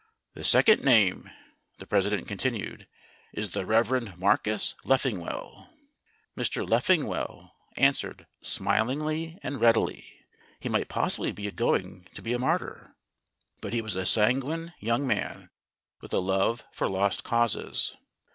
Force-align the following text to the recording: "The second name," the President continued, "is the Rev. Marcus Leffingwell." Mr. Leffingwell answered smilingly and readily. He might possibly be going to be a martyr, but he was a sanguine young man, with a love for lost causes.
"The 0.33 0.43
second 0.43 0.83
name," 0.83 1.29
the 1.77 1.85
President 1.85 2.27
continued, 2.27 2.87
"is 3.33 3.51
the 3.51 3.67
Rev. 3.67 4.17
Marcus 4.17 4.73
Leffingwell." 4.83 5.69
Mr. 6.35 6.67
Leffingwell 6.67 7.51
answered 7.77 8.25
smilingly 8.41 9.37
and 9.43 9.61
readily. 9.61 10.25
He 10.59 10.69
might 10.69 10.87
possibly 10.89 11.31
be 11.31 11.51
going 11.51 12.07
to 12.15 12.21
be 12.23 12.33
a 12.33 12.39
martyr, 12.39 12.95
but 13.61 13.73
he 13.73 13.81
was 13.83 13.95
a 13.95 14.07
sanguine 14.07 14.73
young 14.79 15.05
man, 15.05 15.51
with 16.01 16.15
a 16.15 16.19
love 16.19 16.63
for 16.71 16.89
lost 16.89 17.23
causes. 17.23 17.95